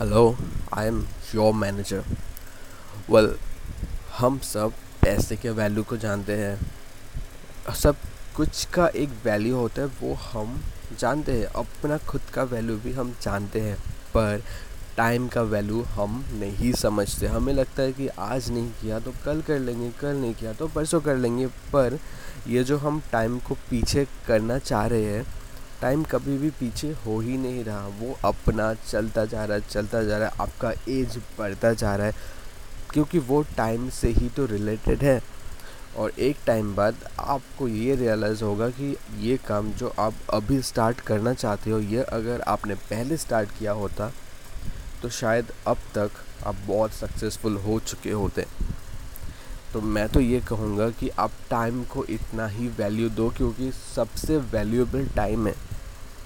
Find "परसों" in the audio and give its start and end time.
20.68-21.00